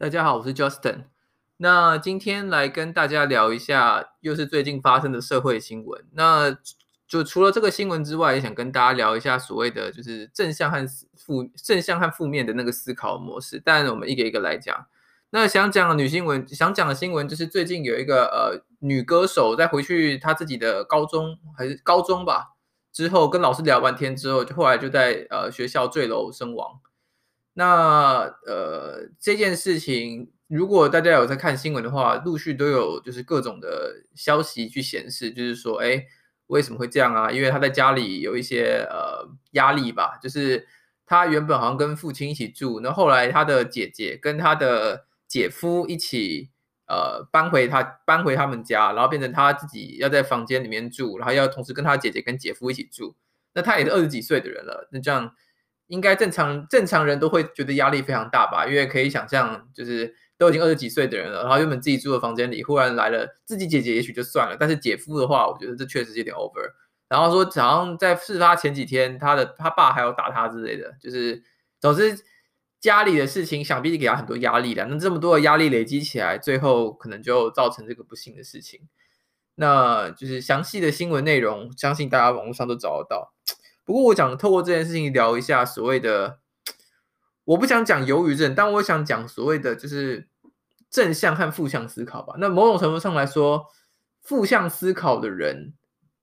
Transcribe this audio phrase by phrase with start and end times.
[0.00, 1.04] 大家好，我是 Justin。
[1.58, 6.02] 那今天来跟大家聊一下，又是最近发生的社会新闻。
[6.12, 6.56] 那
[7.06, 10.86] 就除了这个新闻之外，也想跟大家聊一下所谓的就是正向和
[11.18, 13.60] 负正向和负面的那个思考模式。
[13.62, 14.86] 但我们一个一个来讲。
[15.28, 22.54] 那想讲的女新闻，想讲的新闻就是最近有一个呃女歌手在回去她自己的高中还是高中吧，
[22.90, 26.80] 之后跟老师聊完天之后，就后来就在呃学校坠楼身亡。
[27.52, 36.06] 那呃这件事情，如果大家有在看新闻的话，陆续都有就是各种的消息去显示，就是说，哎，
[36.46, 37.30] 为什么会这样啊？
[37.30, 40.66] 因为他在家里有一些呃压力吧，就是
[41.04, 46.50] 他原本好像跟父亲一起住，那后来他的姐姐跟他的姐夫一起
[46.86, 53.16] 呃搬回他搬回他们家，然后变成他自己要在房间里面住，然后要同时跟他姐姐跟姐夫一起住。
[53.52, 55.34] 那他也是二十几岁的人了，那这样。
[55.90, 66.72] 应该正常正常人都会觉得压力非常大吧，因为可以想象，就是都已经二十几岁的人了，然后原本自己住的房间里，忽然来了自己姐姐，也许就算了，但是姐夫的话，我觉得这确实有点 over。
[67.08, 71.42] 然后说，好像在事发前几天，他的他爸还要打他之类的，就是
[71.80, 72.16] 总之
[72.78, 74.86] 家里的事情，想必给他很多压力的。
[74.86, 78.88] 那这么多的压力累积起来，最后可能就造成这个不幸的事情。
[79.56, 83.34] 那就是详细的新闻内容，相信大家网络上都找得到。
[83.90, 86.38] 不过我想透过这件事情聊一下所谓的，
[87.42, 90.28] 我不想讲忧郁症，但我想讲所谓的就是
[90.88, 92.34] 正向和负向思考吧。
[92.38, 93.66] 那某种程度上来说，
[94.22, 95.74] 负向思考的人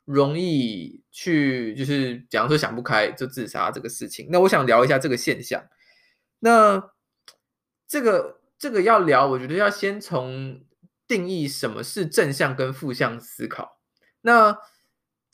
[0.06, 4.30] 容易去就是假如说想不开就自杀这个事情。
[4.32, 5.62] 那我想聊一下这个现象。
[6.40, 6.92] 那
[7.86, 10.62] 这个这个要聊，我觉得要先从
[11.06, 13.78] 定义什么是正向跟负向思考。
[14.22, 14.58] 那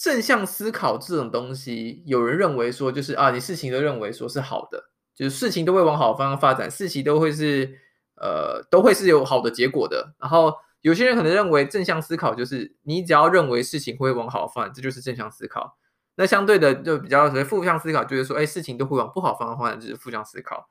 [0.03, 7.79] 正向思考这种东西，有人认为说，就是啊，你事情都认为说是好的，就是事情都会往好方向发展，事情都会是
[8.17, 10.13] 呃，都会是有好的结果的。
[10.19, 15.77] 然后有些人可能认为正向思考就是你只要认为事情会往好发展，这就是正向思考。
[16.15, 20.67] 那相对的就比较所谓负向思考，就是说，哎，事情都会往不好方向发展，就是负向思考。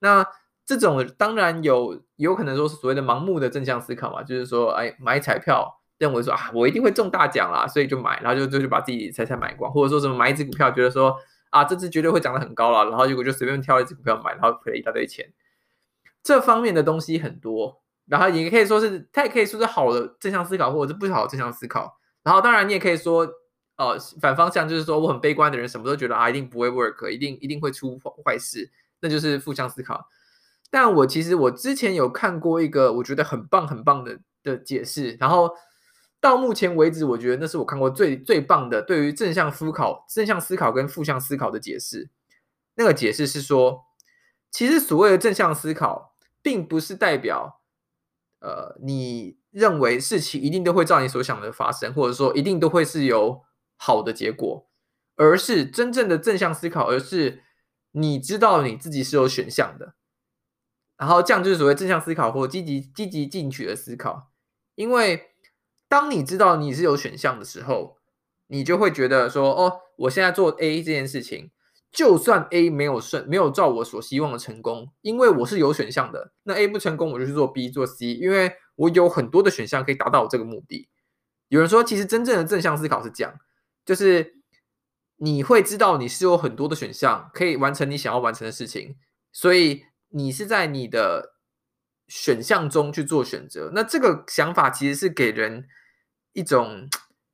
[0.00, 0.26] 那
[0.66, 5.80] 这种当然有有可能说是所谓的盲目的正向思考嘛，就是说，哎，买彩票。
[5.98, 11.16] 认为说啊，我一定会中大奖啦，所以就买，然后就就就把自己财产买光，或者说什么买一只股票，觉得说
[11.50, 15.32] 啊，这只绝对会涨得很高了，然后结果就随便挑一只股票买，然后赔了一大堆钱。
[16.22, 21.96] 这方面的东西很多，然后也可以说是，它也可以说是好的正向思考，或者是不好的正向思考。
[22.24, 23.28] 然后当然你也可以说，
[23.76, 28.68] 呃，反方向就是说我很悲观的人，什么都觉得啊，一定不会 work，一定一定会出坏事，
[29.00, 30.08] 那就是负向思考。
[30.70, 35.50] 但我其实我之前有看过一个我觉得很棒很棒的的解释，然后。
[36.24, 42.08] 到目前为止，我觉得那是我看过最最棒的对于正向思考、正向思考跟负向思考的解释。
[42.76, 43.84] 那个解释是说，
[44.50, 47.60] 其实所谓的正向思考，并不是代表，
[48.38, 53.42] 呃，你认为事情一定都会照你所想的发生，或者说一定都会是有
[53.76, 54.66] 好的结果，
[55.16, 57.42] 而是真正的正向思考，而是
[57.90, 59.94] 你知道你自己是有选项的。
[60.96, 64.30] 然后这样就是所谓正向思考或积极积极进取的思考，
[64.74, 65.33] 因为。
[65.94, 67.98] 当你知道你是有选项的时候，
[68.48, 71.52] 你就会觉得说：“哦，我现在做 A 这件事情，
[71.92, 76.32] 就算 A 没有顺，没有照我所希望的成功，因为我是有选项的。
[76.42, 80.88] 那 A 不成功，我就去做 B、做 C，因为我有很多的选项可以达到我这个目的。”
[81.46, 83.32] 有人说，其实真正的正向思考是这样，
[83.86, 84.34] 就是
[85.18, 88.96] 你会知道你是有很多的选项可以完成你想要完成的事情，
[89.30, 91.36] 所以你是在你的
[92.08, 93.70] 选项中去做选择。
[93.72, 95.68] 那这个想法其实是给人。
[96.34, 96.86] 一种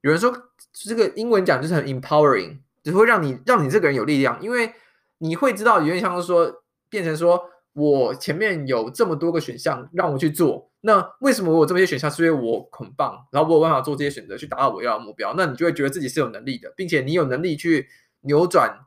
[0.03, 0.33] 有人说
[0.73, 4.73] 这个英文讲就是很 empowering，只会让你让你这个人有力量，因为
[5.19, 12.11] 你会知道有点像是说变成说我前面有这么多个选项让我去做，那为什么我这么些选项？
[12.11, 17.89] 是因为我很棒，然后我有办法做这些选择去达到我要的目标，那你就会觉得自己是有能力的，并且你有能力去
[18.21, 18.79] 扭转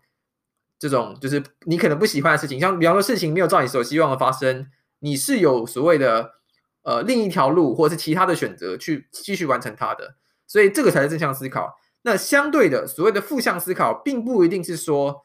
[0.80, 4.68] 这种就是你可能不喜欢的事情，像比方说事情没有照你所希望的发生，
[5.00, 6.43] 你是有所谓的。
[6.84, 10.16] 呃，另一条路或者是其他的选择去继续完成它的，
[10.46, 11.78] 所以这个才是正向思考。
[12.04, 15.24] 那相对的，所谓的负向思考，并不一定是说，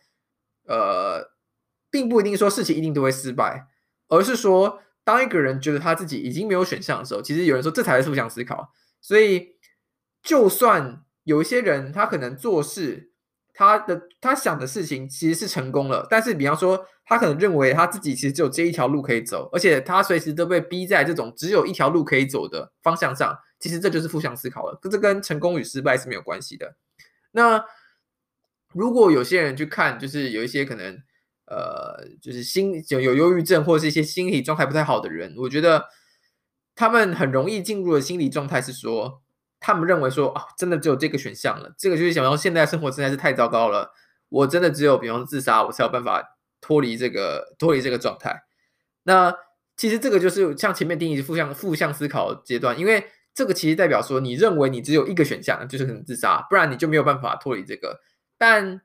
[0.67, 1.33] 呃，
[1.91, 3.67] 并不一定说事情一定都会失败，
[4.09, 8.73] 而是说，当一个人觉得他自己已经没有选项的时候，其实有人说这才是负向思考。
[9.01, 9.57] 所以，
[10.23, 13.08] 就算有一些人他可能做事。
[13.59, 26.77] 他的他想的事情其实是成功了，但是比方说他可能认为他自己其实只有这一条路可以走，而且他随时都被逼在这种只有一条路可以走的方向上，其实这就是负向思考了，这跟成功与失败是没有关系的。
[27.33, 27.65] 那
[28.73, 30.97] 如果有些人去看，就是有一些可能
[31.47, 35.85] 呃，就是心有有忧郁症或者是一些心理状态不太好的人，我觉得
[36.77, 39.21] 他们很容易进入的心理状态是说，
[39.61, 43.93] 他们认为说啊，真的只有这个选项了，这个就是想要现在生活实在是太糟糕了，
[44.29, 48.43] 我真的只有比方自杀，我才有办法脱离这个脱离这个状态。
[49.03, 49.35] 那
[49.77, 58.01] 其实这个就是像前面定义负向负向思考阶段，因为这个其实代表说你认为你只有一个选项，就是可能自杀，不然你就没有办法脱离这个。
[58.37, 58.83] 但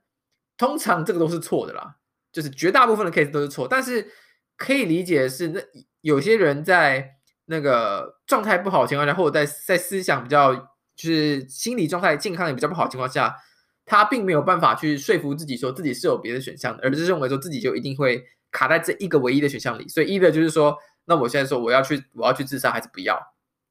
[0.56, 1.96] 通常这个都是错的啦。
[2.32, 4.10] 就是绝大部分的 case 都是错，但是
[4.56, 5.60] 可以理解的是，那
[6.00, 7.14] 有些人在
[7.46, 13.36] 那个状态不好的情况下，或者在在思想比较就是心理状态健康也比较不好的情况下，
[13.84, 19.88] 他并没有办法去说服自己说自己是有别的选项的，而是认为说自己就一定会卡在这一个唯一的选项里。
[19.88, 23.20] 所以一的就是说，那我现在说我要去我要去自杀还是不要，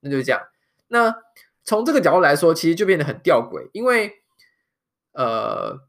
[0.01, 0.41] 那就是这样。
[0.87, 1.15] 那
[1.63, 4.11] 从这个角度来说，其实就变得很吊诡，因为
[5.13, 5.87] 呃。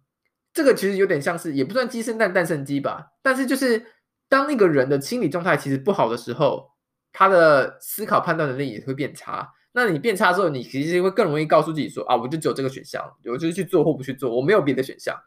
[0.57, 3.09] 这个其实有点像是，也不算鸡生蛋，蛋生鸡吧。
[3.23, 3.87] 但是就是
[4.29, 6.71] 当一个人的心理状态其实不好的时候，
[7.15, 9.51] 他的思考判断能力也会变差。
[9.73, 15.19] 那你变差之后，你其实会更容易告诉自己说啊，我就只有这个选项，我就是去做或不去做，我没有别的选项。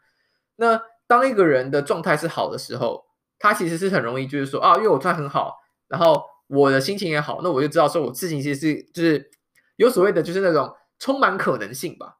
[0.54, 3.04] 那当一个人的状态是好的时候，
[3.40, 5.56] 他其实是很容易就是说啊，因为我状态很好，
[5.88, 9.28] 然后我的心情也好，那我就知道说我事情其实是就是
[9.76, 12.18] 有所谓的，就是那种充满可能性吧，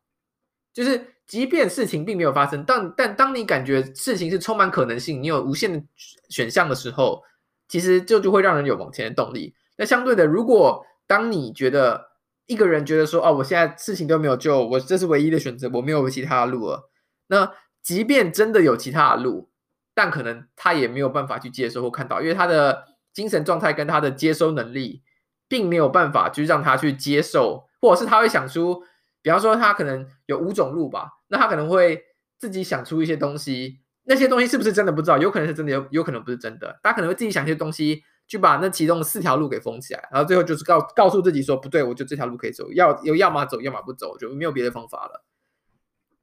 [0.72, 1.14] 就是。
[1.28, 5.86] 即便事情并没有发生，但但当你感觉事情是充满可能性，你有无限的
[6.30, 7.22] 选项的时候，
[7.68, 9.54] 其实就，就会让人有往前的动力。
[9.76, 12.08] 那相对的，如果当你觉得
[12.46, 16.90] 一个人觉得说，哦，我现在事情都没有救，我这是唯一的选择，我没有其他的路了。
[17.28, 19.50] 那即便真的有其他的路，
[19.94, 25.02] 但可能他也没有办法去接受或看到，因为他的精神状态跟他的接收能力，
[25.46, 28.82] 并没有办法去让他去接受，或者是他会想出。
[29.20, 32.02] 比方说，他可能有五种路吧，那他可能会
[32.38, 36.80] 自己想出一些东西，那些东西是不是真的不知道，有可能是真的，有有可能不是真的。
[36.82, 45.24] 他可能会自己想一些东西，去把那其中的四条路给封起来，然后最后就是告告诉自己说，不对，我就这条路可以走，要有要么走，要么不走，就没有别的方法了。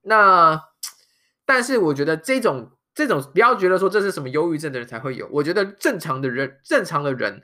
[0.02, 0.60] 那
[1.46, 7.44] 但是我觉得这种这种不要觉得说这是什么忧郁症的人才会有，我觉得正常的人正常的人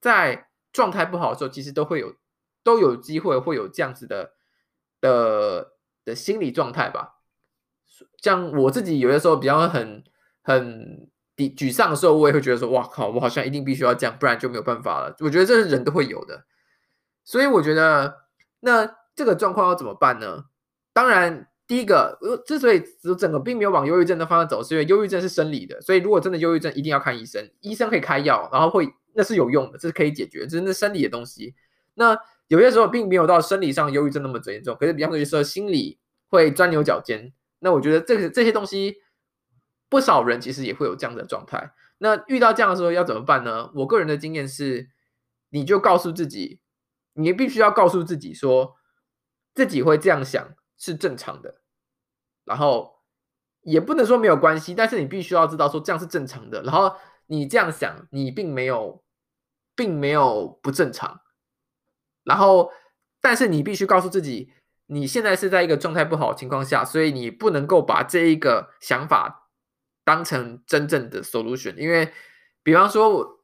[0.00, 2.14] 在状态不好的时候，其实都会有
[2.62, 4.34] 都有机会会有这样子的。
[5.02, 7.19] 的的心理状态吧，
[8.22, 10.04] 像我自己有的时候比较很
[10.42, 15.16] 很沮沮丧的时候，我也会觉得说，哇靠，我好像一定必须要这样，不然就没有办法了。
[15.20, 16.44] 我觉得这是人都会有的，
[17.24, 18.14] 所以我觉得
[18.60, 20.44] 那这个状况要怎么办呢？
[20.92, 22.82] 当然，第一个，之所以
[23.18, 31.54] 整个并没有往忧郁症的方向走，是因为忧郁症是生理的，所以如果真的忧郁症，一定要看医生，医生可以开药，然后会那是有用的，这是可以解决，这是那生理的东西。
[31.94, 32.18] 那
[32.48, 35.98] 有些时候并没有到生理上忧郁症那么严重，可是比方说说心理
[36.28, 38.96] 会钻牛角尖，那我觉得这个这些东西
[39.88, 41.72] 不少人其实也会有这样的状态。
[41.98, 43.70] 那遇到这样的时候要怎么办呢？
[43.74, 44.88] 我个人的经验是，
[45.50, 46.60] 你就告诉自己，
[47.12, 48.76] 你必须要告诉自己说，
[49.54, 51.60] 自己会这样想是正常的，
[52.44, 53.00] 然后
[53.60, 56.96] 也不能说没有关系，但是你必须要知道说这样是正常的，然后
[57.26, 59.04] 你这样想，你并没有
[59.76, 61.20] 并没有不正常。
[62.24, 62.70] 然后，
[63.20, 64.52] 但是你必须告诉自己，
[64.92, 69.48] 你现在是在一个状态不好的情况下，所以你不能够把这一个想法
[70.04, 71.76] 当成真正的 solution。
[71.76, 72.12] 因为，
[72.62, 73.40] 比方说，我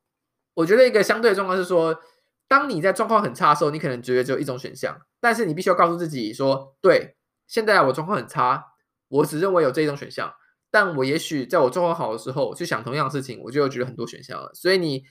[0.54, 2.00] 我觉得一个相对的状况是说，
[2.48, 8.64] 当你在状况很差的时候，你可能觉得只有一种选项，但是你必须要告诉自己说，对，现在我状况很差，
[9.08, 10.34] 我只认为有这一种选项，
[10.70, 14.50] 但我也许在我状况好的时候去想同样的事情，我就觉得很多选项了。
[14.54, 15.04] 所以你。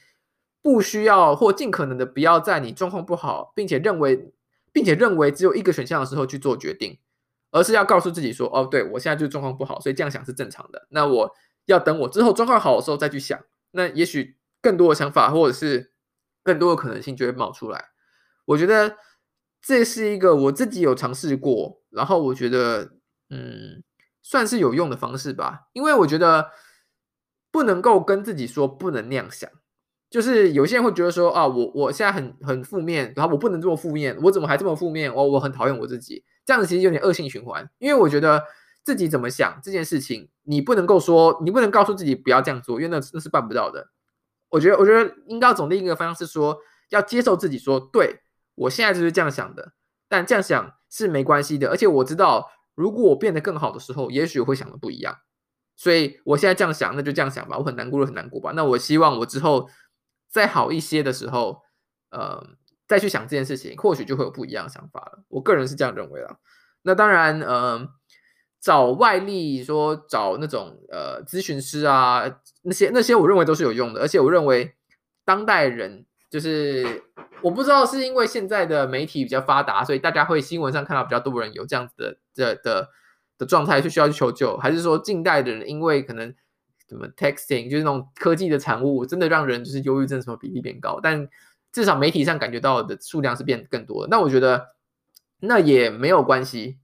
[0.66, 4.34] 不需要或尽可能的不要在你状况不好，并且认为
[4.76, 7.00] 并且认为只有一个选项的时候去做决定，
[7.50, 10.86] 而是要告诉自己说：“哦，对，我现在就状况不好，所以这样想是正常的。
[10.90, 11.32] 那我
[11.66, 13.40] 要等我之后状况好的时候再去想，
[13.72, 15.94] 那也许更多的想法或者是
[16.44, 17.86] 更多的可能性就会冒出来。”
[18.44, 18.98] 我觉得
[19.62, 22.98] 这是一个我自己有尝试过，然后我觉得
[23.30, 23.82] 嗯，
[24.22, 26.52] 算是有用的方式吧，因为我觉得
[27.50, 29.50] 不能够跟自己说不能那样想。
[30.16, 35.14] 就是有些人会觉得说啊，我我现在很很负面，然后我不能这么负面，我怎么还这么负面？
[35.14, 37.70] 我我很讨厌我自己，这样子其实有点恶性循环。
[37.80, 38.42] 因为我觉得
[38.82, 43.90] 自己怎么想这件事情，你不能够说，你不能告诉自己不要这样做，因为那那是办不到的。
[44.52, 46.58] 我觉得，我觉得应该要总的一个方向是说，
[46.92, 48.22] 要接受自己说，对，
[48.56, 49.74] 我现在就是这样想的，
[50.08, 55.14] 但这样想是没关系的，而且我知道，如果我变得更好的时候，也许会想的不一样。
[55.76, 57.58] 所以我现在这样想，那就这样想吧。
[57.58, 58.54] 我很难过就很难过吧。
[58.56, 59.68] 那我希望我之后。
[60.36, 61.62] 再好一些的时候，
[62.10, 62.46] 呃，
[62.90, 65.24] 再去想这件事情，或许就会有不一样的想法了。
[65.30, 66.36] 我个人是这样认为的。
[66.82, 67.88] 那当然，呃，
[68.60, 72.30] 找外力说找那种呃咨询师啊，
[72.64, 74.76] 那些那些我认为都是有用的，而且我认为
[75.24, 77.02] 当代人就是
[77.42, 82.90] 我不知道是因为现在的媒体比较发达，所以大家会新闻上看到比较多人有这样子的的的
[83.38, 86.36] 的状态，就需要去求救，还是说近代的人因为可能
[86.88, 91.28] 什么 texting 就是那种科技的产物，真的让人就是忧郁症什么比例变高，但
[91.72, 94.10] 至少媒体上感觉到的数量是变更多的。
[94.10, 94.76] 那我觉得
[95.40, 96.80] 那也没有关系，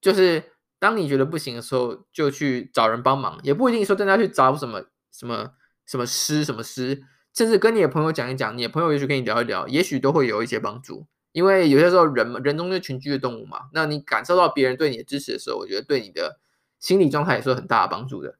[0.00, 0.50] 就是。
[0.80, 5.52] 当你觉得不行的时候，就去找人帮忙，也不一定说真的要去找什么什么
[5.86, 11.06] 什么师什么师，甚至跟你的朋友讲一讲，你的朋友也许跟你聊一聊，也许都会有一些帮助。
[11.32, 16.38] 因为有些时候人嘛，人中是群居的动物嘛，那你感受到别人对你的支持的时候，我觉得对你的
[16.80, 18.36] 心理状态也是有很大的帮助的。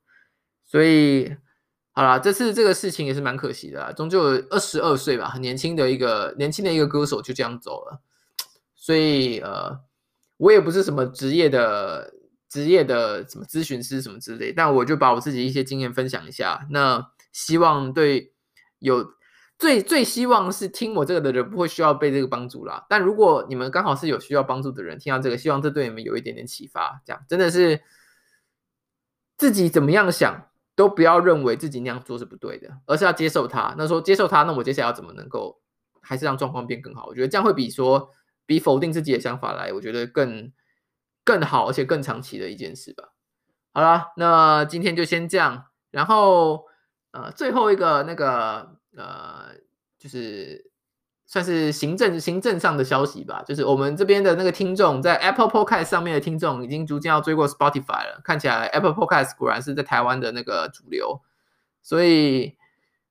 [0.75, 1.33] 所以，
[1.93, 8.01] 好啦，这次这个事情也是蛮可惜的啦，终究二十二岁吧，很年轻的一个年轻的一个歌手就这样走了。
[8.75, 9.79] 所以，呃，
[10.39, 12.13] 我也不是什么职业的。
[12.47, 16.65] 职业的什么咨询师什么之类，但我就把我自己一些经验分享一下。
[16.71, 18.33] 那希望对
[18.79, 19.13] 有
[19.59, 22.87] 最最希望是听我这个的人不会需要被这个帮助啦。
[22.89, 27.03] 但如果你们刚好是有需要帮助的人，听到这个，希望这对你们有一点点启发。
[27.05, 27.81] 这样真的是
[29.37, 33.75] 自己怎么样想都不要认为自己那样做是不对的，而是要接受它。
[33.79, 35.61] 那说接受它，那我接下来要怎么能够
[36.01, 37.07] 还是让状况变更好？
[37.07, 38.11] 我觉得这样会比说
[38.47, 40.53] 比否定自己的想法来，我觉得更。
[41.27, 43.15] 更好而且更长期的一件事吧。
[43.73, 45.69] 好了，那今天就先这样。
[45.91, 46.67] 然后
[47.13, 49.55] 呃，最后一个那个呃，
[49.99, 50.71] 就是
[51.27, 53.43] 算是行政行政上的消息吧。
[53.47, 58.21] 就是我们这边的那个听众，在 Apple Podcast 上面的听众，已经逐渐要追过 Spotify 了。
[58.25, 61.21] 看起来 Apple Podcast 果然是在台湾的那个主流。
[61.83, 62.57] 所以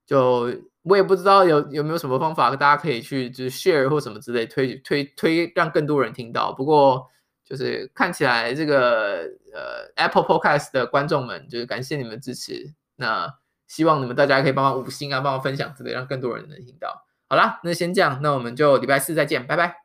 [0.05, 0.53] 就
[0.84, 6.51] 我也不知道有有没有什么方法，大家可以去就是 share 或什么之类推推推，让更多人听到。
[6.51, 7.10] 不过。
[7.46, 9.17] 就是看起来这个
[9.53, 12.74] 呃 Apple Podcast 的观众们，就是感谢你们支持。
[12.96, 13.27] 那
[13.67, 17.05] 希望你们大家可以帮忙五星啊，帮忙分享之类，让更多人能听到。
[17.33, 19.82] 好啦，那先这样，那我们就礼拜四再见，拜拜。